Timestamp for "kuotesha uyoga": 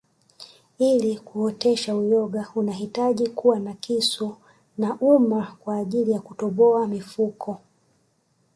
1.19-2.47